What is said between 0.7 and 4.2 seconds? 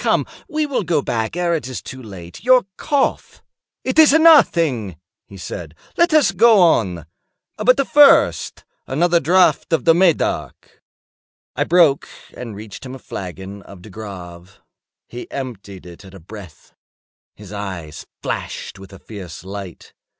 go back ere it is too late. Your cough—" "It is